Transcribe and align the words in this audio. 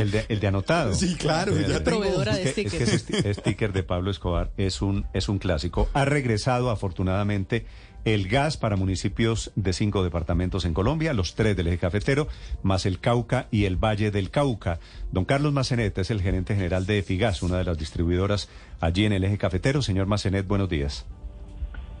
El 0.00 0.10
de, 0.10 0.24
el 0.28 0.40
de 0.40 0.46
anotado. 0.46 0.94
Sí, 0.94 1.14
claro. 1.16 1.52
Ya 1.58 1.82
tengo. 1.82 2.00
Proveedora 2.00 2.34
de 2.36 2.42
Es 2.44 2.54
que, 2.54 2.62
es 2.62 2.72
que 2.74 2.86
stickers. 2.86 3.10
ese 3.10 3.30
sti- 3.30 3.34
sticker 3.40 3.72
de 3.72 3.82
Pablo 3.82 4.10
Escobar 4.10 4.50
es 4.56 4.82
un, 4.82 5.06
es 5.14 5.28
un 5.28 5.38
clásico. 5.38 5.88
Ha 5.94 6.04
regresado 6.04 6.70
afortunadamente 6.70 7.66
el 8.06 8.28
gas 8.28 8.56
para 8.56 8.76
municipios 8.76 9.52
de 9.56 9.74
cinco 9.74 10.02
departamentos 10.02 10.64
en 10.64 10.72
Colombia, 10.72 11.12
los 11.12 11.34
tres 11.34 11.54
del 11.54 11.66
eje 11.66 11.76
cafetero, 11.78 12.28
más 12.62 12.86
el 12.86 12.98
Cauca 12.98 13.46
y 13.50 13.66
el 13.66 13.76
Valle 13.76 14.10
del 14.10 14.30
Cauca. 14.30 14.78
Don 15.12 15.26
Carlos 15.26 15.52
Macenet 15.52 15.98
es 15.98 16.10
el 16.10 16.22
gerente 16.22 16.54
general 16.54 16.86
de 16.86 16.98
Efigas, 17.00 17.42
una 17.42 17.58
de 17.58 17.64
las 17.64 17.76
distribuidoras 17.76 18.48
allí 18.80 19.04
en 19.04 19.12
el 19.12 19.24
eje 19.24 19.36
cafetero. 19.36 19.82
Señor 19.82 20.06
Macenet, 20.06 20.46
buenos 20.46 20.70
días. 20.70 21.04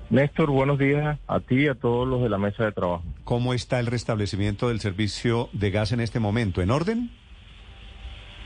Néstor, 0.08 0.50
buenos 0.50 0.78
días 0.78 1.18
a 1.28 1.38
ti 1.40 1.54
y 1.66 1.68
a 1.68 1.74
todos 1.74 2.08
los 2.08 2.20
de 2.22 2.28
la 2.30 2.38
mesa 2.38 2.64
de 2.64 2.72
trabajo. 2.72 3.04
¿Cómo 3.22 3.54
está 3.54 3.78
el 3.78 3.86
restablecimiento 3.86 4.68
del 4.68 4.80
servicio 4.80 5.48
de 5.52 5.70
gas 5.70 5.92
en 5.92 6.00
este 6.00 6.18
momento? 6.18 6.62
¿En 6.62 6.70
orden? 6.70 7.10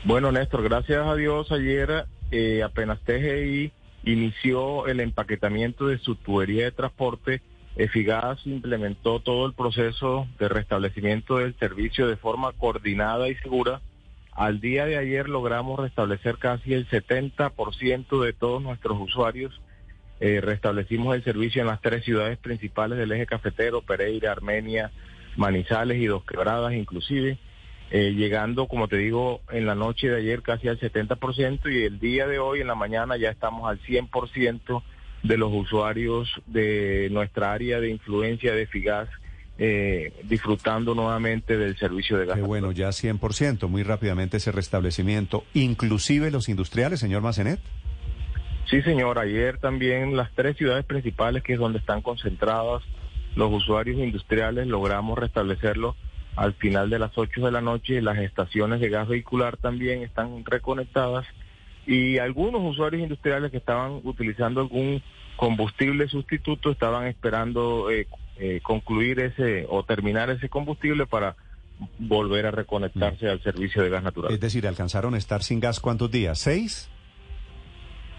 Bueno, 0.05 0.31
Néstor, 0.31 0.61
gracias 0.61 1.03
a 1.05 1.15
Dios 1.15 1.51
ayer 1.51 2.05
eh, 2.29 2.61
apenas 2.61 2.99
TGI 3.01 3.71
inició 4.03 4.85
el 4.85 4.99
empaquetamiento 4.99 5.87
de 5.87 5.97
su 5.97 6.13
tubería 6.15 6.65
de 6.65 6.71
transporte, 6.71 7.41
Efigas 7.75 8.39
implementó 8.45 9.19
todo 9.19 9.47
el 9.47 9.53
proceso 9.53 10.27
de 10.37 10.47
restablecimiento 10.47 11.37
del 11.37 11.57
servicio 11.57 12.07
de 12.07 12.17
forma 12.17 12.53
coordinada 12.53 13.27
y 13.29 13.35
segura. 13.37 13.81
Al 14.31 14.61
día 14.61 14.85
de 14.85 14.97
ayer 14.97 15.27
logramos 15.27 15.79
restablecer 15.79 16.37
casi 16.37 16.73
el 16.73 16.87
70% 16.87 18.23
de 18.23 18.33
todos 18.33 18.61
nuestros 18.61 18.99
usuarios. 19.01 19.59
Eh, 20.19 20.39
restablecimos 20.39 21.15
el 21.15 21.23
servicio 21.23 21.61
en 21.61 21.67
las 21.67 21.81
tres 21.81 22.05
ciudades 22.05 22.37
principales 22.37 22.99
del 22.99 23.11
eje 23.11 23.25
cafetero, 23.25 23.81
Pereira, 23.81 24.31
Armenia, 24.31 24.91
Manizales 25.35 25.97
y 25.97 26.05
Dos 26.05 26.23
Quebradas 26.25 26.73
inclusive. 26.73 27.39
Eh, 27.91 28.11
llegando, 28.11 28.67
como 28.67 28.87
te 28.87 28.97
digo, 28.97 29.41
en 29.51 29.65
la 29.65 29.75
noche 29.75 30.09
de 30.09 30.17
ayer 30.17 30.41
casi 30.41 30.67
al 30.67 30.79
70% 30.79 31.71
y 31.71 31.83
el 31.83 31.99
día 31.99 32.27
de 32.27 32.39
hoy 32.39 32.61
en 32.61 32.67
la 32.67 32.75
mañana 32.75 33.17
ya 33.17 33.29
estamos 33.29 33.69
al 33.69 33.79
100% 33.81 34.83
de 35.23 35.37
los 35.37 35.51
usuarios 35.53 36.29
de 36.45 37.09
nuestra 37.11 37.53
área 37.53 37.79
de 37.79 37.89
influencia 37.89 38.53
de 38.53 38.67
Figas 38.67 39.09
eh, 39.57 40.11
disfrutando 40.23 40.93
nuevamente 40.95 41.57
del 41.57 41.77
servicio 41.77 42.17
de 42.17 42.25
gas. 42.25 42.39
Bueno, 42.41 42.71
ya 42.71 42.89
100%, 42.89 43.69
muy 43.69 43.83
rápidamente 43.83 44.37
ese 44.37 44.51
restablecimiento, 44.51 45.45
inclusive 45.53 46.29
los 46.29 46.49
industriales, 46.49 46.99
señor 46.99 47.21
Macenet. 47.21 47.59
Sí, 48.69 48.81
señor. 48.81 49.19
Ayer 49.19 49.59
también 49.59 50.17
las 50.17 50.31
tres 50.33 50.57
ciudades 50.57 50.85
principales, 50.85 51.43
que 51.43 51.53
es 51.53 51.59
donde 51.59 51.79
están 51.79 52.01
concentradas 52.01 52.83
los 53.35 53.51
usuarios 53.51 53.97
industriales, 53.97 54.67
logramos 54.67 55.17
restablecerlo 55.17 55.95
al 56.35 56.53
final 56.53 56.89
de 56.89 56.99
las 56.99 57.17
8 57.17 57.45
de 57.45 57.51
la 57.51 57.61
noche. 57.61 58.01
Las 58.01 58.17
estaciones 58.17 58.79
de 58.81 58.89
gas 58.89 59.07
vehicular 59.07 59.57
también 59.57 60.01
están 60.03 60.43
reconectadas 60.45 61.25
y 61.87 62.17
algunos 62.17 62.61
usuarios 62.63 63.03
industriales 63.03 63.51
que 63.51 63.57
estaban 63.57 64.01
utilizando 64.03 64.61
algún 64.61 65.01
combustible 65.35 66.07
sustituto 66.07 66.71
estaban 66.71 67.07
esperando 67.07 67.91
eh, 67.91 68.07
eh, 68.37 68.59
concluir 68.63 69.19
ese 69.19 69.65
o 69.69 69.83
terminar 69.83 70.29
ese 70.29 70.49
combustible 70.49 71.05
para 71.05 71.35
volver 71.99 72.45
a 72.45 72.51
reconectarse 72.51 73.27
al 73.29 73.41
servicio 73.43 73.83
de 73.83 73.89
gas 73.89 74.01
natural. 74.03 74.33
Es 74.33 74.39
decir, 74.39 74.65
alcanzaron 74.67 75.13
a 75.13 75.17
estar 75.17 75.43
sin 75.43 75.59
gas 75.59 75.79
cuántos 75.79 76.09
días, 76.09 76.39
seis. 76.39 76.89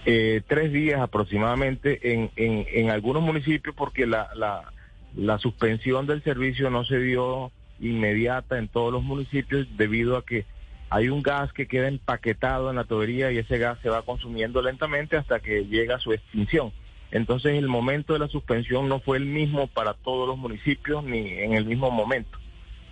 eh, 0.05 0.42
tres 0.47 0.72
días 0.72 1.00
aproximadamente 1.00 2.12
en, 2.12 2.31
en, 2.37 2.67
en 2.72 2.91
algunos 2.91 3.22
municipios 3.22 3.75
porque 3.75 4.06
la, 4.06 4.28
la, 4.37 4.72
la 5.17 5.39
suspensión 5.39 6.06
del 6.06 6.22
servicio 6.22 6.70
no 6.70 6.84
se 6.84 6.98
dio 7.00 7.50
inmediata 7.80 8.58
en 8.58 8.69
todos 8.69 8.92
los 8.92 9.02
municipios 9.02 9.66
debido 9.77 10.16
a 10.16 10.24
que 10.24 10.44
hay 10.88 11.08
un 11.08 11.22
gas 11.22 11.52
que 11.52 11.66
queda 11.66 11.88
empaquetado 11.88 12.70
en 12.70 12.77
la 12.77 12.84
tubería 12.84 13.32
y 13.32 13.38
ese 13.38 13.58
gas 13.58 13.78
se 13.82 13.88
va 13.88 14.02
consumiendo 14.02 14.62
lentamente 14.62 15.16
hasta 15.16 15.41
que 15.41 15.66
llega 15.66 15.97
a 15.97 16.00
su 16.00 16.12
extinción. 16.12 16.72
Entonces 17.10 17.56
el 17.56 17.69
momento 17.69 18.12
de 18.12 18.20
la 18.20 18.28
suspensión 18.28 18.88
no 18.88 19.00
fue 19.00 19.19
el 19.19 19.26
mismo 19.26 19.66
para 19.69 19.94
todos 19.94 20.28
los 20.28 20.38
municipios 20.38 21.04
ni 21.04 21.28
en 21.28 21.54
el 21.54 21.64
mismo 21.64 21.91
momento. 21.91 22.38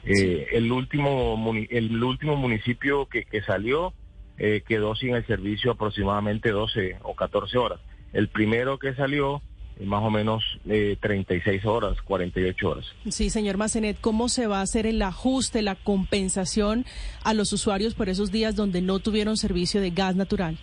Eh, 0.05 0.49
el 0.53 0.71
último 0.71 1.41
el 1.71 2.03
último 2.03 2.37
municipio 2.37 3.06
que, 3.06 3.25
que 3.25 3.41
salió 3.41 3.95
eh, 4.37 4.62
quedó 4.66 4.95
sin 4.95 5.15
el 5.15 5.27
servicio 5.27 5.72
aproximadamente 5.72 6.51
12 6.51 6.99
o 7.03 7.15
14 7.15 7.56
horas. 7.59 7.81
El 8.12 8.28
primero 8.28 8.78
que 8.78 8.95
salió 8.95 9.41
más 9.81 10.03
o 10.03 10.11
menos 10.11 10.43
eh, 10.69 10.97
36 11.01 11.65
horas, 11.65 12.01
48 12.03 12.69
horas. 12.69 12.85
Sí, 13.09 13.31
señor 13.31 13.57
Macenet, 13.57 14.01
¿cómo 14.01 14.29
se 14.29 14.47
va 14.47 14.61
a 14.61 14.62
hacer 14.62 14.87
el 14.87 15.03
ajuste, 15.03 15.62
la 15.62 15.75
compensación 15.75 16.85
a 17.23 17.35
los 17.35 17.53
usuarios 17.53 17.95
por 17.95 18.09
esos 18.09 18.31
días 18.31 18.57
donde 18.57 18.83
no 18.83 18.99
tuvieron 18.99 19.37
servicio 19.37 19.81
de 19.81 19.91
gas 19.91 20.17
natural? 20.17 20.59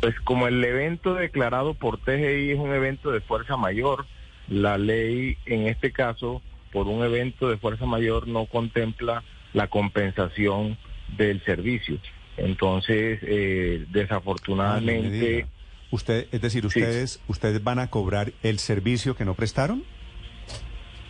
Pues 0.00 0.18
como 0.20 0.48
el 0.48 0.62
evento 0.62 1.14
declarado 1.14 1.74
por 1.74 1.98
TGI 1.98 2.50
es 2.50 2.58
un 2.58 2.72
evento 2.72 3.12
de 3.12 3.20
fuerza 3.20 3.56
mayor, 3.56 4.06
la 4.48 4.76
ley 4.76 5.36
en 5.46 5.68
este 5.68 5.92
caso 5.92 6.42
por 6.72 6.88
un 6.88 7.04
evento 7.04 7.48
de 7.48 7.56
fuerza 7.56 7.86
mayor 7.86 8.26
no 8.26 8.46
contempla 8.46 9.22
la 9.52 9.68
compensación 9.68 10.76
del 11.16 11.42
servicio. 11.44 11.98
Entonces, 12.36 13.20
eh, 13.22 13.84
Ah, 13.84 13.90
desafortunadamente. 13.92 15.46
Usted, 15.94 16.26
es 16.32 16.40
decir, 16.40 16.62
Sí. 16.62 16.66
ustedes, 16.66 17.20
ustedes 17.28 17.62
van 17.62 17.78
a 17.78 17.88
cobrar 17.88 18.32
el 18.42 18.58
servicio 18.58 19.14
que 19.14 19.24
no 19.24 19.34
prestaron. 19.34 19.84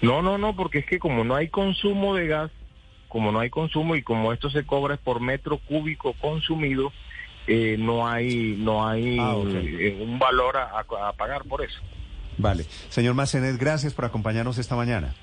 no, 0.03 0.21
no, 0.21 0.37
no, 0.37 0.55
porque 0.55 0.81
es 0.81 0.85
que 0.87 0.99
como 0.99 1.25
no 1.25 1.35
hay 1.35 1.49
consumo 1.49 2.15
de 2.15 2.27
gas, 2.27 2.51
como 3.09 3.33
no 3.33 3.41
hay 3.41 3.49
consumo 3.49 3.97
y 3.97 4.03
como 4.03 4.31
esto 4.35 4.51
se 4.51 4.67
cobra 4.67 4.99
por 4.99 5.21
metro 5.21 5.57
cúbico 5.57 6.13
consumido, 6.21 6.93
eh, 7.47 7.77
no 7.79 8.07
hay, 8.07 8.57
no 8.59 8.87
hay 8.87 9.17
Ah, 9.19 9.37
eh, 9.47 9.99
un 10.03 10.19
valor 10.19 10.59
a- 10.59 10.81
a- 10.81 11.09
a 11.09 11.13
pagar 11.15 11.45
por 11.45 11.63
eso. 11.65 11.81
Vale, 12.37 12.65
señor 12.91 13.15
Macenet, 13.15 13.57
gracias 13.57 13.95
por 13.95 14.05
acompañarnos 14.05 14.59
esta 14.59 14.77
mañana. 14.77 15.15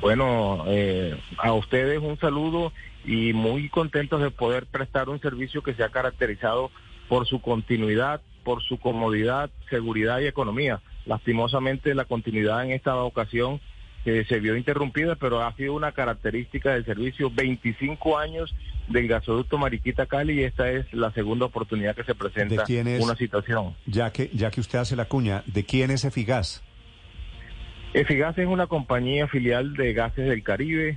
Bueno, 0.00 0.64
eh, 0.66 1.16
a 1.38 1.52
ustedes 1.52 2.00
un 2.00 2.18
saludo 2.18 2.72
y 3.04 3.32
muy 3.32 3.68
contentos 3.68 4.20
de 4.20 4.32
poder 4.32 4.66
prestar 4.66 5.08
un 5.08 5.20
servicio 5.20 5.62
que 5.62 5.74
se 5.74 5.84
ha 5.84 5.90
caracterizado 5.90 6.72
por 7.08 7.28
su 7.28 7.40
continuidad, 7.40 8.20
por 8.48 8.62
su 8.62 8.78
comodidad, 8.78 9.50
seguridad 9.68 10.20
y 10.20 10.26
economía. 10.26 10.80
Lastimosamente 11.04 11.94
la 11.94 12.06
continuidad 12.06 12.64
en 12.64 12.70
esta 12.70 12.96
ocasión 12.96 13.60
eh, 14.06 14.24
se 14.26 14.40
vio 14.40 14.56
interrumpida, 14.56 15.16
pero 15.16 15.42
ha 15.42 15.54
sido 15.54 15.74
una 15.74 15.92
característica 15.92 16.72
del 16.72 16.86
servicio. 16.86 17.30
25 17.30 18.16
años 18.18 18.54
del 18.88 19.06
gasoducto 19.06 19.58
Mariquita 19.58 20.06
Cali 20.06 20.40
y 20.40 20.44
esta 20.44 20.70
es 20.70 20.90
la 20.94 21.12
segunda 21.12 21.44
oportunidad 21.44 21.94
que 21.94 22.04
se 22.04 22.14
presenta 22.14 22.54
¿De 22.54 22.62
quién 22.62 22.88
es? 22.88 23.04
una 23.04 23.16
situación. 23.16 23.74
Ya 23.84 24.10
que, 24.12 24.30
ya 24.32 24.50
que 24.50 24.62
usted 24.62 24.78
hace 24.78 24.96
la 24.96 25.04
cuña, 25.04 25.42
¿de 25.44 25.64
quién 25.66 25.90
es 25.90 26.06
Efigas? 26.06 26.62
Efigas 27.92 28.38
es 28.38 28.46
una 28.46 28.66
compañía 28.66 29.28
filial 29.28 29.74
de 29.74 29.92
Gases 29.92 30.26
del 30.26 30.42
Caribe, 30.42 30.96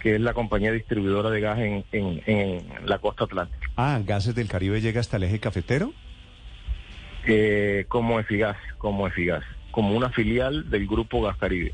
que 0.00 0.14
es 0.14 0.20
la 0.20 0.34
compañía 0.34 0.70
distribuidora 0.70 1.30
de 1.30 1.40
gas 1.40 1.58
en, 1.58 1.84
en- 1.90 2.22
en 2.26 2.62
la 2.86 2.98
costa 2.98 3.24
atlántica. 3.24 3.66
Ah, 3.76 4.00
Gases 4.04 4.36
del 4.36 4.46
Caribe 4.48 4.80
llega 4.80 5.00
hasta 5.00 5.16
el 5.16 5.24
eje 5.24 5.40
cafetero. 5.40 5.92
Eh, 7.26 7.84
como 7.88 8.18
Efigas, 8.18 8.56
como 8.78 9.06
Efigas, 9.06 9.44
como 9.70 9.96
una 9.96 10.10
filial 10.10 10.68
del 10.70 10.86
grupo 10.86 11.22
Gas 11.22 11.36
Caribe. 11.36 11.72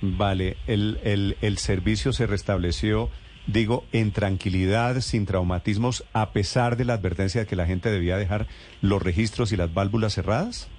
Vale, 0.00 0.56
el, 0.66 0.98
el, 1.04 1.36
el 1.42 1.58
servicio 1.58 2.12
se 2.12 2.26
restableció, 2.26 3.10
digo, 3.46 3.84
en 3.92 4.12
tranquilidad, 4.12 5.00
sin 5.00 5.26
traumatismos, 5.26 6.04
a 6.12 6.32
pesar 6.32 6.76
de 6.76 6.84
la 6.84 6.94
advertencia 6.94 7.42
de 7.42 7.46
que 7.46 7.56
la 7.56 7.66
gente 7.66 7.90
debía 7.90 8.16
dejar 8.16 8.46
los 8.80 9.02
registros 9.02 9.52
y 9.52 9.56
las 9.56 9.74
válvulas 9.74 10.14
cerradas. 10.14 10.70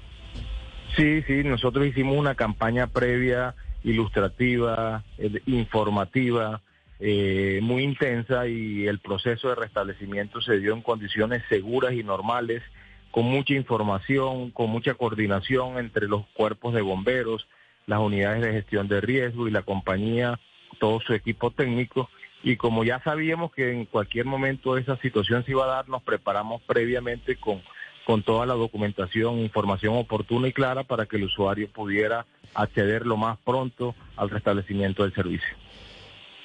Sí, 0.95 1.21
sí, 1.27 1.43
nosotros 1.43 1.85
hicimos 1.85 2.17
una 2.17 2.35
campaña 2.35 2.87
previa, 2.87 3.53
ilustrativa, 3.83 5.03
eh, 5.17 5.41
informativa, 5.45 6.61
eh, 6.99 7.59
muy 7.61 7.83
intensa 7.83 8.47
y 8.47 8.87
el 8.87 8.99
proceso 8.99 9.49
de 9.49 9.55
restablecimiento 9.55 10.41
se 10.41 10.59
dio 10.59 10.73
en 10.73 10.81
condiciones 10.81 11.43
seguras 11.47 11.93
y 11.93 12.03
normales, 12.03 12.61
con 13.11 13.25
mucha 13.25 13.53
información, 13.53 14.51
con 14.51 14.69
mucha 14.69 14.93
coordinación 14.93 15.77
entre 15.77 16.07
los 16.07 16.25
cuerpos 16.33 16.73
de 16.73 16.81
bomberos, 16.81 17.47
las 17.87 17.99
unidades 17.99 18.41
de 18.41 18.53
gestión 18.53 18.87
de 18.87 19.01
riesgo 19.01 19.47
y 19.47 19.51
la 19.51 19.63
compañía, 19.63 20.39
todo 20.79 20.99
su 21.01 21.13
equipo 21.13 21.51
técnico. 21.51 22.09
Y 22.43 22.55
como 22.55 22.83
ya 22.83 23.01
sabíamos 23.01 23.51
que 23.51 23.71
en 23.71 23.85
cualquier 23.85 24.25
momento 24.25 24.77
esa 24.77 24.95
situación 24.97 25.43
se 25.43 25.51
iba 25.51 25.65
a 25.65 25.75
dar, 25.75 25.89
nos 25.89 26.03
preparamos 26.03 26.61
previamente 26.61 27.35
con 27.35 27.61
con 28.09 28.23
toda 28.23 28.47
la 28.47 28.55
documentación, 28.55 29.37
información 29.37 29.95
oportuna 29.95 30.47
y 30.47 30.51
clara 30.51 30.83
para 30.83 31.05
que 31.05 31.17
el 31.17 31.25
usuario 31.25 31.69
pudiera 31.69 32.25
acceder 32.55 33.05
lo 33.05 33.17
más 33.17 33.37
pronto 33.37 33.93
al 34.15 34.31
restablecimiento 34.31 35.03
del 35.03 35.13
servicio. 35.13 35.55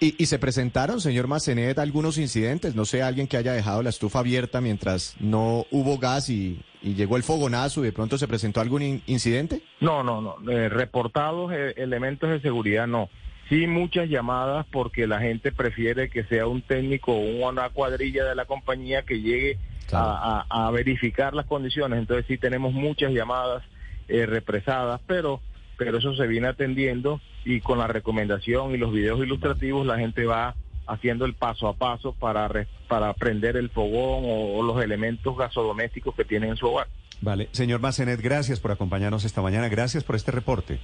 Y, 0.00 0.14
y 0.22 0.26
se 0.26 0.38
presentaron, 0.38 1.00
señor 1.00 1.28
Macenet, 1.28 1.78
algunos 1.78 2.18
incidentes. 2.18 2.74
No 2.74 2.84
sé, 2.84 3.02
alguien 3.02 3.26
que 3.26 3.36
haya 3.36 3.52
dejado 3.52 3.82
la 3.82 3.90
estufa 3.90 4.18
abierta 4.18 4.60
mientras 4.60 5.14
no 5.20 5.66
hubo 5.70 5.98
gas 5.98 6.28
y, 6.28 6.60
y 6.82 6.94
llegó 6.94 7.16
el 7.16 7.22
fogonazo 7.22 7.80
y 7.82 7.84
de 7.86 7.92
pronto 7.92 8.18
se 8.18 8.28
presentó 8.28 8.60
algún 8.60 8.82
in- 8.82 9.02
incidente. 9.06 9.62
No, 9.80 10.02
no, 10.02 10.20
no. 10.20 10.50
eh, 10.50 10.68
reportados 10.68 11.52
eh, 11.54 11.74
elementos 11.76 12.28
de 12.28 12.40
seguridad 12.40 12.86
no. 12.86 13.08
sí 13.48 13.66
muchas 13.66 14.08
llamadas 14.10 14.66
porque 14.70 15.06
la 15.06 15.20
gente 15.20 15.52
prefiere 15.52 16.10
que 16.10 16.24
sea 16.24 16.46
un 16.46 16.60
técnico 16.62 17.12
o 17.12 17.48
una 17.48 17.70
cuadrilla 17.70 18.24
de 18.24 18.34
la 18.34 18.44
compañía 18.46 19.02
que 19.02 19.20
llegue 19.20 19.58
a, 19.92 20.44
a, 20.48 20.70
verificar 20.72 21.34
las 21.34 21.46
condiciones. 21.46 21.98
Entonces 22.00 22.26
sí 22.26 22.36
tenemos 22.36 22.72
muchas 22.72 23.12
llamadas 23.12 23.62
eh, 24.08 24.26
represadas, 24.26 25.00
pero, 25.06 25.40
pero 25.78 25.98
eso 25.98 26.14
se 26.16 26.26
viene 26.26 26.48
atendiendo 26.48 27.20
y 27.44 27.60
con 27.60 27.78
la 27.78 27.86
recomendación 27.86 28.74
y 28.74 28.78
los 28.78 28.92
videos 28.92 29.20
ilustrativos 29.20 29.86
la 29.86 29.98
gente 29.98 30.24
va 30.24 30.54
haciendo 30.86 31.24
el 31.24 31.34
paso 31.34 31.68
a 31.68 31.74
paso 31.74 32.12
para, 32.12 32.50
para 32.88 33.12
prender 33.14 33.56
el 33.56 33.70
fogón 33.70 34.24
o, 34.26 34.62
los 34.62 34.82
elementos 34.82 35.36
gasodomésticos 35.36 36.14
que 36.14 36.24
tienen 36.24 36.50
en 36.50 36.56
su 36.56 36.66
hogar. 36.66 36.88
Vale, 37.20 37.48
señor 37.52 37.80
Macenet, 37.80 38.20
gracias 38.20 38.60
por 38.60 38.70
acompañarnos 38.70 39.24
esta 39.24 39.40
mañana, 39.40 39.68
gracias 39.68 40.04
por 40.04 40.16
este 40.16 40.30
reporte. 40.30 40.80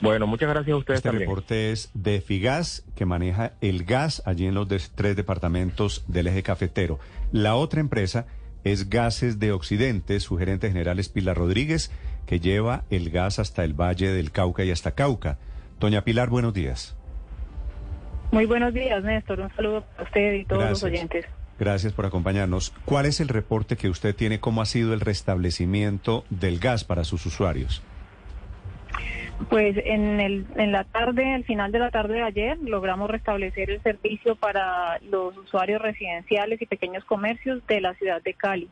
Bueno, 0.00 0.26
muchas 0.26 0.48
gracias 0.48 0.74
a 0.74 0.76
ustedes 0.76 0.98
este 0.98 1.10
reporte 1.10 1.72
es 1.72 1.90
de 1.94 2.20
Figas, 2.20 2.84
que 2.94 3.06
maneja 3.06 3.52
el 3.60 3.84
gas 3.84 4.22
allí 4.26 4.46
en 4.46 4.54
los 4.54 4.68
tres 4.94 5.16
departamentos 5.16 6.04
del 6.06 6.26
eje 6.26 6.42
cafetero. 6.42 6.98
La 7.32 7.54
otra 7.54 7.80
empresa 7.80 8.26
es 8.64 8.90
Gases 8.90 9.38
de 9.38 9.52
Occidente, 9.52 10.20
su 10.20 10.36
gerente 10.36 10.68
general 10.68 10.98
es 10.98 11.08
Pilar 11.08 11.36
Rodríguez, 11.36 11.90
que 12.26 12.40
lleva 12.40 12.84
el 12.90 13.10
gas 13.10 13.38
hasta 13.38 13.64
el 13.64 13.74
Valle 13.74 14.10
del 14.12 14.32
Cauca 14.32 14.64
y 14.64 14.70
hasta 14.70 14.92
Cauca. 14.92 15.38
Doña 15.80 16.02
Pilar, 16.02 16.28
buenos 16.28 16.54
días. 16.54 16.96
Muy 18.32 18.46
buenos 18.46 18.74
días, 18.74 19.02
Néstor. 19.04 19.40
Un 19.40 19.54
saludo 19.54 19.82
para 19.82 20.04
usted 20.04 20.32
y 20.34 20.44
todos 20.44 20.68
los 20.68 20.82
oyentes. 20.82 21.26
Gracias 21.58 21.92
por 21.92 22.04
acompañarnos. 22.04 22.74
¿Cuál 22.84 23.06
es 23.06 23.20
el 23.20 23.28
reporte 23.28 23.76
que 23.76 23.88
usted 23.88 24.14
tiene? 24.14 24.40
¿Cómo 24.40 24.60
ha 24.60 24.66
sido 24.66 24.92
el 24.92 25.00
restablecimiento 25.00 26.24
del 26.30 26.58
gas 26.58 26.82
para 26.84 27.04
sus 27.04 27.24
usuarios? 27.26 27.82
Pues 29.50 29.76
en, 29.84 30.20
el, 30.20 30.46
en 30.56 30.72
la 30.72 30.84
tarde, 30.84 31.34
al 31.34 31.44
final 31.44 31.70
de 31.72 31.78
la 31.78 31.90
tarde 31.90 32.14
de 32.14 32.22
ayer, 32.22 32.58
logramos 32.58 33.10
restablecer 33.10 33.70
el 33.70 33.82
servicio 33.82 34.36
para 34.36 34.98
los 35.00 35.36
usuarios 35.36 35.80
residenciales 35.80 36.60
y 36.62 36.66
pequeños 36.66 37.04
comercios 37.04 37.64
de 37.66 37.80
la 37.80 37.94
ciudad 37.94 38.22
de 38.22 38.34
Cali. 38.34 38.68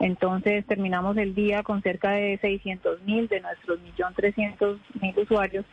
Entonces 0.00 0.66
terminamos 0.66 1.16
el 1.16 1.34
día 1.34 1.62
con 1.62 1.82
cerca 1.82 2.10
de 2.10 2.38
600 2.38 3.02
mil 3.02 3.28
de 3.28 3.40
nuestros 3.40 3.78
1.300.000 3.96 5.22
usuarios 5.22 5.64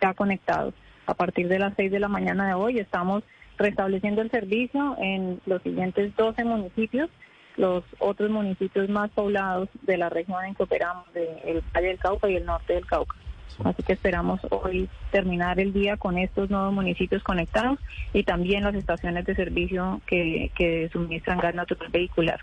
ya 0.00 0.14
conectados. 0.14 0.74
A 1.06 1.14
partir 1.14 1.48
de 1.48 1.58
las 1.58 1.74
6 1.76 1.90
de 1.90 2.00
la 2.00 2.08
mañana 2.08 2.48
de 2.48 2.54
hoy 2.54 2.78
estamos 2.78 3.24
restableciendo 3.56 4.22
el 4.22 4.30
servicio 4.30 4.96
en 5.00 5.40
los 5.46 5.62
siguientes 5.62 6.14
12 6.16 6.44
municipios, 6.44 7.10
los 7.56 7.82
otros 7.98 8.30
municipios 8.30 8.88
más 8.88 9.10
poblados 9.10 9.68
de 9.82 9.96
la 9.96 10.08
región 10.08 10.44
en 10.44 10.54
que 10.54 10.62
operamos, 10.62 11.06
el 11.14 11.62
Valle 11.74 11.88
del 11.88 11.98
Cauca 11.98 12.28
y 12.28 12.36
el 12.36 12.44
norte 12.44 12.74
del 12.74 12.86
Cauca. 12.86 13.16
Así 13.64 13.82
que 13.82 13.94
esperamos 13.94 14.40
hoy 14.50 14.88
terminar 15.10 15.58
el 15.58 15.72
día 15.72 15.96
con 15.96 16.16
estos 16.16 16.48
nuevos 16.48 16.72
municipios 16.72 17.22
conectados 17.24 17.78
y 18.12 18.22
también 18.22 18.62
las 18.62 18.74
estaciones 18.74 19.24
de 19.24 19.34
servicio 19.34 20.00
que, 20.06 20.52
que 20.56 20.88
suministran 20.92 21.38
gas 21.38 21.54
natural 21.54 21.90
vehicular. 21.90 22.40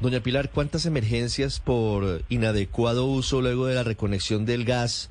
Doña 0.00 0.20
Pilar, 0.20 0.50
¿cuántas 0.50 0.86
emergencias 0.86 1.60
por 1.60 2.22
inadecuado 2.28 3.06
uso 3.06 3.40
luego 3.40 3.66
de 3.66 3.74
la 3.74 3.84
reconexión 3.84 4.44
del 4.44 4.64
gas 4.64 5.10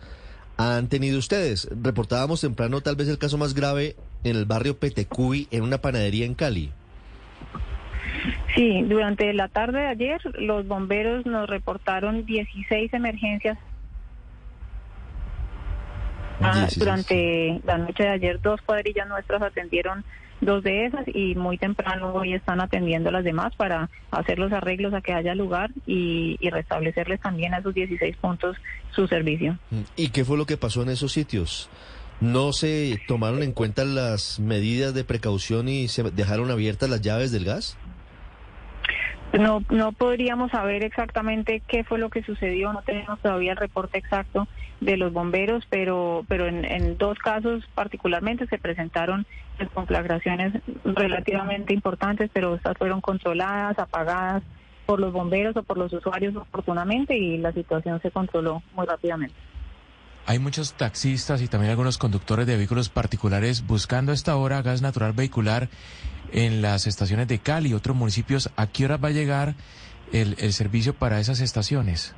han 0.60 0.90
tenido 0.90 1.18
ustedes? 1.18 1.70
Reportábamos 1.82 2.42
temprano 2.42 2.82
tal 2.82 2.96
vez 2.96 3.08
el 3.08 3.18
caso 3.18 3.38
más 3.38 3.54
grave 3.54 3.96
en 4.24 4.36
el 4.36 4.46
barrio 4.46 4.78
Petecuy, 4.78 5.48
en 5.52 5.64
una 5.64 5.78
panadería 5.80 6.26
en 6.26 6.36
Cali. 6.36 6.72
Sí, 8.56 8.82
durante 8.84 9.34
la 9.34 9.48
tarde 9.48 9.80
de 9.80 9.88
ayer 9.88 10.22
los 10.38 10.68
bomberos 10.68 11.26
nos 11.26 11.50
reportaron 11.50 12.26
16 12.26 12.94
emergencias 12.94 13.58
Ah, 16.42 16.68
durante 16.78 17.60
la 17.66 17.78
noche 17.78 18.04
de 18.04 18.10
ayer 18.10 18.42
dos 18.42 18.62
cuadrillas 18.62 19.08
nuestras 19.08 19.42
atendieron 19.42 20.06
dos 20.42 20.64
de 20.64 20.86
esas 20.86 21.06
y 21.08 21.36
muy 21.36 21.58
temprano 21.58 22.14
hoy 22.14 22.34
están 22.34 22.62
atendiendo 22.62 23.12
las 23.12 23.24
demás 23.24 23.54
para 23.56 23.90
hacer 24.12 24.40
los 24.40 24.52
arreglos 24.52 24.94
a 24.94 25.02
que 25.02 25.14
haya 25.14 25.36
lugar 25.36 25.72
y, 25.86 26.38
restablecerles 26.50 27.20
también 27.20 27.54
a 27.54 27.60
esos 27.60 27.74
16 27.76 28.18
puntos 28.18 28.58
su 28.92 29.08
servicio. 29.08 29.58
¿Y 29.96 30.10
qué 30.10 30.26
fue 30.26 30.38
lo 30.38 30.46
que 30.46 30.58
pasó 30.58 30.82
en 30.82 30.90
esos 30.90 31.12
sitios? 31.12 31.70
¿No 32.22 32.54
se 32.54 33.00
tomaron 33.08 33.44
en 33.44 33.54
cuenta 33.54 33.86
las 33.86 34.40
medidas 34.40 34.94
de 34.94 35.04
precaución 35.04 35.70
y 35.70 35.88
se 35.88 36.04
dejaron 36.04 36.50
abiertas 36.52 36.90
las 36.90 37.02
llaves 37.02 37.32
del 37.32 37.46
gas? 37.46 37.78
No, 39.38 39.64
no 39.70 39.92
podríamos 39.92 40.50
saber 40.50 40.84
exactamente 40.84 41.62
qué 41.68 41.84
fue 41.84 42.00
lo 42.00 42.10
que 42.10 42.24
sucedió, 42.24 42.74
no 42.74 42.82
tenemos 42.82 43.20
todavía 43.20 43.52
el 43.52 43.58
reporte 43.58 44.00
exacto 44.00 44.48
de 44.82 44.98
los 44.98 45.14
bomberos, 45.14 45.64
pero, 45.70 46.26
pero 46.28 46.48
en, 46.48 46.98
dos 46.98 47.20
casos 47.20 47.64
particularmente 47.76 48.48
se 48.48 48.58
presentaron 48.58 49.28
conflagraciones 49.68 50.54
relativamente 50.86 51.74
importantes, 51.74 52.30
pero 52.34 52.56
estas 52.56 52.78
fueron 52.78 53.02
controladas, 53.02 53.78
apagadas 53.78 54.44
por 54.86 55.00
los 55.00 55.12
bomberos 55.14 55.56
o 55.58 55.64
por 55.64 55.78
los 55.78 55.92
usuarios 55.94 56.36
oportunamente 56.36 57.18
y 57.18 57.38
la 57.38 57.52
situación 57.52 58.02
se 58.02 58.10
controló 58.10 58.64
muy 58.74 58.86
rápidamente. 58.86 59.36
Hay 60.26 60.40
muchos 60.40 60.74
taxistas 60.74 61.42
y 61.42 61.48
también 61.48 61.72
algunos 61.72 61.98
conductores 61.98 62.46
de 62.46 62.56
vehículos 62.56 62.90
particulares 62.90 63.66
buscando 63.66 64.12
a 64.12 64.16
esta 64.16 64.36
hora 64.36 64.62
gas 64.62 64.82
natural 64.82 65.14
vehicular 65.14 65.70
en 66.32 66.62
las 66.62 66.88
estaciones 66.88 67.28
de 67.28 67.40
Cali 67.40 67.70
y 67.70 67.74
otros 67.74 67.96
municipios. 67.96 68.52
¿A 68.56 68.68
qué 68.68 68.86
hora 68.86 68.98
va 68.98 69.10
a 69.10 69.12
llegar 69.12 69.56
el, 70.12 70.54
servicio 70.54 70.94
para 70.94 71.20
esas 71.20 71.40
estaciones? 71.40 72.16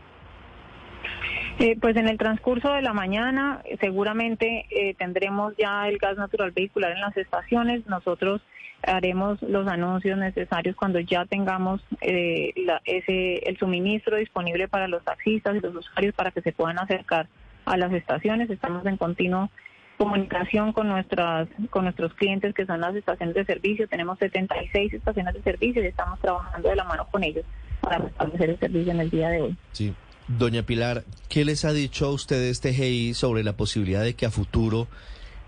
Eh, 1.59 1.77
pues 1.79 1.95
en 1.95 2.07
el 2.07 2.17
transcurso 2.17 2.71
de 2.73 2.81
la 2.81 2.93
mañana 2.93 3.61
eh, 3.65 3.77
seguramente 3.79 4.65
eh, 4.69 4.95
tendremos 4.95 5.53
ya 5.57 5.87
el 5.87 5.97
gas 5.97 6.17
natural 6.17 6.51
vehicular 6.51 6.91
en 6.91 7.01
las 7.01 7.15
estaciones. 7.17 7.85
Nosotros 7.87 8.41
haremos 8.83 9.41
los 9.43 9.67
anuncios 9.67 10.17
necesarios 10.17 10.75
cuando 10.75 10.99
ya 10.99 11.25
tengamos 11.25 11.81
ese, 12.01 13.37
el 13.47 13.57
suministro 13.59 14.17
disponible 14.17 14.67
para 14.67 14.87
los 14.87 15.03
taxistas 15.03 15.55
y 15.55 15.59
los 15.59 15.75
usuarios 15.75 16.15
para 16.15 16.31
que 16.31 16.41
se 16.41 16.51
puedan 16.51 16.79
acercar 16.79 17.27
a 17.65 17.77
las 17.77 17.93
estaciones. 17.93 18.49
Estamos 18.49 18.85
en 18.87 18.97
continuo 18.97 19.49
comunicación 19.97 20.73
con 20.73 20.87
nuestras 20.87 21.47
con 21.69 21.83
nuestros 21.83 22.11
clientes 22.15 22.55
que 22.55 22.65
son 22.65 22.81
las 22.81 22.95
estaciones 22.95 23.35
de 23.35 23.45
servicio. 23.45 23.87
Tenemos 23.87 24.17
76 24.17 24.93
estaciones 24.93 25.35
de 25.35 25.43
servicio 25.43 25.83
y 25.83 25.87
estamos 25.87 26.19
trabajando 26.19 26.69
de 26.69 26.75
la 26.75 26.85
mano 26.85 27.07
con 27.11 27.23
ellos 27.23 27.45
para 27.81 27.99
restablecer 27.99 28.49
el 28.49 28.59
servicio 28.59 28.91
en 28.93 28.99
el 28.99 29.09
día 29.11 29.29
de 29.29 29.41
hoy. 29.41 29.57
Sí. 29.73 29.93
Doña 30.27 30.63
Pilar, 30.63 31.03
¿qué 31.29 31.45
les 31.45 31.65
ha 31.65 31.73
dicho 31.73 32.05
a 32.05 32.11
ustedes 32.11 32.61
TGI 32.61 33.13
sobre 33.13 33.43
la 33.43 33.53
posibilidad 33.53 34.03
de 34.03 34.15
que 34.15 34.25
a 34.25 34.31
futuro, 34.31 34.87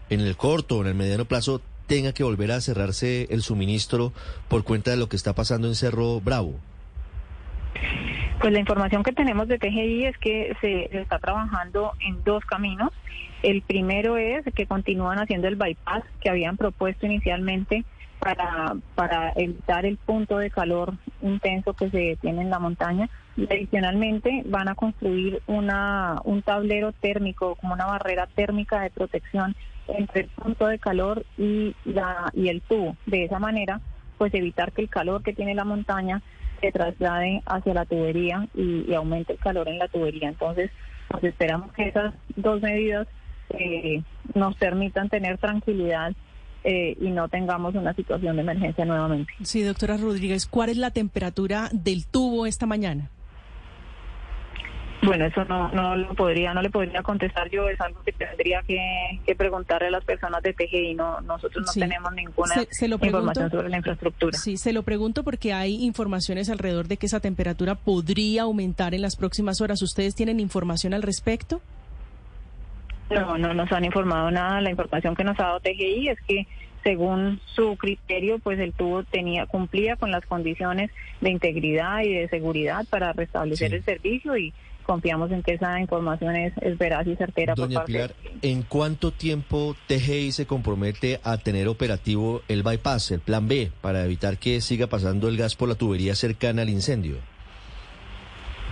en 0.10 0.20
el 0.20 0.36
corto 0.36 0.78
o 0.78 0.82
en 0.82 0.88
el 0.88 0.96
mediano 0.96 1.26
plazo, 1.26 1.62
tenga 1.88 2.14
que 2.14 2.24
volver 2.24 2.52
a 2.52 2.62
cerrarse 2.62 3.28
el 3.30 3.42
suministro 3.42 4.14
por 4.48 4.64
cuenta 4.64 4.92
de 4.92 4.98
lo 4.98 5.10
que 5.10 5.16
está 5.16 5.34
pasando 5.34 5.68
en 5.68 5.76
Cerro 5.76 6.20
Bravo? 6.22 6.56
Pues 8.40 8.52
la 8.52 8.60
información 8.60 9.04
que 9.04 9.14
tenemos 9.14 9.48
de 9.48 9.58
TGI 9.58 10.06
es 10.06 10.18
que 10.18 10.56
se 10.60 10.98
está 10.98 11.20
trabajando 11.20 11.94
en 12.06 12.24
dos 12.24 12.44
caminos. 12.46 12.92
El 13.42 13.62
primero 13.62 14.18
es 14.18 14.44
que 14.54 14.66
continúan 14.66 15.20
haciendo 15.20 15.48
el 15.48 15.56
bypass 15.56 16.04
que 16.20 16.30
habían 16.30 16.58
propuesto 16.58 17.06
inicialmente 17.06 17.86
para, 18.20 18.76
para 18.96 19.32
evitar 19.36 19.86
el 19.86 19.98
punto 19.98 20.38
de 20.38 20.50
calor 20.50 20.94
intenso 21.22 21.74
que 21.74 21.90
se 21.90 22.18
tiene 22.22 22.42
en 22.42 22.50
la 22.50 22.60
montaña. 22.60 23.10
Y 23.36 23.46
adicionalmente 23.46 24.44
van 24.46 24.68
a 24.68 24.76
construir 24.76 25.42
una, 25.48 26.22
un 26.24 26.42
tablero 26.44 26.92
térmico, 26.92 27.56
como 27.56 27.74
una 27.74 27.86
barrera 27.86 28.28
térmica 28.28 28.82
de 28.82 28.92
protección 28.92 29.56
entre 29.88 30.22
el 30.22 30.28
punto 30.30 30.68
de 30.68 30.80
calor 30.80 31.26
y, 31.38 31.76
la, 31.86 32.30
y 32.34 32.50
el 32.50 32.62
tubo. 32.62 32.96
De 33.06 33.26
esa 33.26 33.40
manera, 33.40 33.82
pues 34.18 34.34
evitar 34.34 34.72
que 34.72 34.84
el 34.84 34.90
calor 34.90 35.24
que 35.24 35.34
tiene 35.34 35.56
la 35.56 35.66
montaña 35.66 36.22
se 36.62 36.72
traslade 36.72 37.42
hacia 37.46 37.74
la 37.74 37.86
tubería 37.86 38.48
y, 38.54 38.94
aumente 38.94 39.34
el 39.34 39.40
calor 39.40 39.68
en 39.68 39.80
la 39.80 39.88
tubería. 39.88 40.30
Entonces, 40.30 40.72
pues 41.10 41.24
esperamos 41.26 41.74
que 41.74 41.90
esas 41.90 42.14
dos 42.36 42.62
medidas 42.62 43.08
eh, 43.50 44.02
nos 44.34 44.56
permitan 44.56 45.10
tener 45.10 45.38
tranquilidad 45.38 46.14
eh, 46.64 46.96
y 47.02 47.10
no 47.10 47.28
tengamos 47.28 47.76
una 47.76 47.94
situación 47.94 48.38
de 48.38 48.44
emergencia 48.44 48.86
nuevamente. 48.86 49.34
Sí, 49.44 49.64
doctora 49.64 49.98
Rodríguez, 49.98 50.46
¿cuál 50.48 50.70
es 50.70 50.78
la 50.78 50.92
temperatura 50.92 51.70
del 51.74 52.08
tubo 52.08 52.46
esta 52.46 52.66
mañana? 52.66 53.10
Bueno, 55.04 55.26
eso 55.26 55.44
no, 55.46 55.70
no 55.70 55.96
lo 55.98 56.14
podría, 56.14 56.54
no 56.54 56.62
le 56.62 56.70
podría 56.70 57.04
contestar 57.04 57.50
yo, 57.50 57.68
es 57.68 57.80
algo 57.82 58.02
que 58.04 58.14
tendría 58.14 58.62
que, 58.62 59.36
preguntarle 59.36 59.88
a 59.88 59.92
las 59.92 60.06
personas 60.06 60.42
de 60.44 60.54
TGI, 60.54 60.94
no, 60.96 61.20
nosotros 61.22 61.66
no 61.66 61.74
tenemos 61.74 62.14
ninguna 62.14 62.56
información 63.02 63.52
sobre 63.52 63.70
la 63.70 63.78
infraestructura. 63.78 64.38
Sí, 64.38 64.58
se 64.58 64.72
lo 64.72 64.84
pregunto 64.84 65.24
porque 65.24 65.54
hay 65.54 65.84
informaciones 65.84 66.50
alrededor 66.50 66.88
de 66.88 66.98
que 66.98 67.08
esa 67.08 67.20
temperatura 67.20 67.76
podría 67.76 68.44
aumentar 68.44 68.94
en 68.94 69.02
las 69.02 69.16
próximas 69.16 69.60
horas. 69.60 69.82
¿Ustedes 69.82 70.16
tienen 70.16 70.40
información 70.40 70.94
al 70.94 71.02
respecto? 71.02 71.62
No, 73.10 73.38
no 73.38 73.54
nos 73.54 73.72
han 73.72 73.84
informado 73.84 74.32
nada. 74.32 74.62
La 74.62 74.70
información 74.70 75.16
que 75.16 75.24
nos 75.24 75.40
ha 75.40 75.44
dado 75.44 75.60
TGI 75.60 76.10
es 76.10 76.22
que 76.26 76.48
según 76.84 77.40
su 77.46 77.76
criterio, 77.78 78.40
pues 78.40 78.60
el 78.60 78.74
tubo 78.74 79.04
tenía 79.04 79.46
cumplía 79.46 79.96
con 79.96 80.12
las 80.12 80.26
condiciones 80.26 80.92
de 81.22 81.32
integridad 81.32 82.02
y 82.02 82.14
de 82.14 82.28
seguridad 82.28 82.86
para 82.90 83.14
restablecer 83.14 83.74
el 83.74 83.84
servicio 83.84 84.38
y, 84.38 84.54
confiamos 84.84 85.32
en 85.32 85.42
que 85.44 85.54
esa 85.54 85.80
información 85.80 86.36
es, 86.36 86.54
es 86.62 86.78
veraz 86.78 87.08
y 87.08 87.16
certera. 87.16 87.56
por 87.56 87.66
Doña 87.66 87.80
parte 87.80 87.92
Pilar, 87.94 88.14
de- 88.42 88.50
¿en 88.52 88.62
cuánto 88.64 89.12
tiempo 89.12 89.76
TGI 89.88 90.32
se 90.32 90.46
compromete 90.46 91.20
a 91.24 91.38
tener 91.38 91.68
operativo 91.68 92.42
el 92.48 92.64
bypass, 92.64 93.12
el 93.12 93.20
plan 93.22 93.48
B, 93.48 93.72
para 93.82 94.04
evitar 94.06 94.38
que 94.38 94.62
siga 94.62 94.88
pasando 94.88 95.28
el 95.28 95.38
gas 95.38 95.56
por 95.56 95.70
la 95.70 95.76
tubería 95.76 96.16
cercana 96.16 96.62
al 96.64 96.70
incendio? 96.70 97.18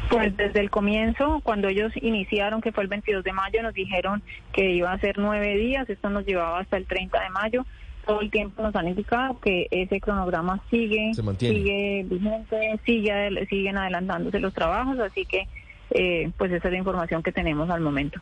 Pues 0.09 0.35
desde 0.35 0.59
el 0.59 0.69
comienzo, 0.69 1.39
cuando 1.43 1.69
ellos 1.69 1.93
iniciaron, 2.01 2.59
que 2.59 2.73
fue 2.73 2.83
el 2.83 2.89
22 2.89 3.23
de 3.23 3.31
mayo, 3.31 3.61
nos 3.63 3.73
dijeron 3.73 4.21
que 4.51 4.71
iba 4.71 4.91
a 4.91 4.99
ser 4.99 5.17
nueve 5.17 5.55
días, 5.57 5.89
esto 5.89 6.09
nos 6.09 6.25
llevaba 6.25 6.59
hasta 6.59 6.75
el 6.75 6.85
30 6.85 7.21
de 7.21 7.29
mayo. 7.29 7.65
Todo 8.05 8.19
el 8.19 8.29
tiempo 8.31 8.61
nos 8.63 8.75
han 8.75 8.87
indicado 8.89 9.39
que 9.39 9.67
ese 9.71 10.01
cronograma 10.01 10.59
sigue, 10.69 11.11
Se 11.13 11.21
mantiene. 11.23 11.55
sigue 11.55 12.05
vigente, 12.09 12.79
sigue, 12.85 13.45
siguen 13.47 13.77
adelantándose 13.77 14.39
los 14.39 14.53
trabajos, 14.53 14.99
así 14.99 15.23
que 15.25 15.47
eh, 15.91 16.31
pues 16.37 16.51
esa 16.51 16.67
es 16.67 16.71
la 16.71 16.77
información 16.79 17.21
que 17.23 17.31
tenemos 17.31 17.69
al 17.69 17.81
momento. 17.81 18.19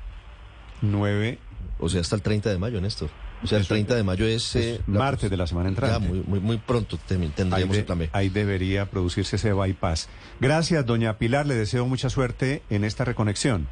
Nueve, 0.82 1.40
O 1.80 1.90
sea, 1.90 2.02
hasta 2.02 2.16
el 2.16 2.22
30 2.22 2.50
de 2.50 2.58
mayo, 2.58 2.80
Néstor. 2.82 3.10
O 3.42 3.48
sea, 3.48 3.58
el 3.58 3.68
30 3.68 3.96
de 3.96 4.04
mayo 4.04 4.26
es... 4.26 4.54
eh, 4.58 4.82
la- 4.88 5.00
martes 5.00 5.30
de 5.30 5.38
la 5.38 5.48
semana 5.48 5.68
Ya, 5.70 5.70
entrante. 5.70 6.08
muy, 6.10 6.20
muy, 6.28 6.40
muy 6.42 6.58
pronto 6.58 6.98
Ahí, 7.10 7.32
tendríamos 7.36 7.74
de- 7.76 7.80
el 7.80 7.86
plan 7.86 8.00
B. 8.00 8.10
ahí 8.12 8.28
debería 8.30 8.86
producirse 8.90 9.38
ese 9.38 9.54
bypass. 9.54 10.10
Gracias, 10.42 10.86
doña 10.86 11.18
Pilar. 11.18 11.46
Le 11.48 11.56
deseo 11.56 11.86
mucha 11.88 12.10
suerte 12.10 12.64
en 12.70 12.84
esta 12.84 13.06
reconexión. 13.06 13.68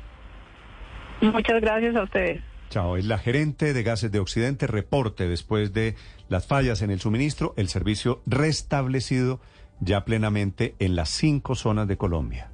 Muchas 1.22 1.60
gracias 1.62 1.96
a 1.96 2.04
ustedes. 2.04 2.42
Chao. 2.70 2.96
Es 2.98 3.06
la 3.06 3.18
gerente 3.18 3.74
de 3.74 3.84
Gases 3.84 4.12
de 4.12 4.20
Occidente. 4.20 4.68
Reporte 4.68 5.28
después 5.28 5.74
de 5.74 5.96
las 6.30 6.46
fallas 6.48 6.82
en 6.82 6.92
el 6.92 7.00
suministro, 7.00 7.54
el 7.58 7.68
servicio 7.70 8.22
restablecido 8.26 9.40
ya 9.80 10.06
plenamente 10.06 10.76
en 10.80 10.96
las 10.96 11.10
cinco 11.10 11.56
zonas 11.56 11.88
de 11.88 11.98
Colombia. 11.98 12.52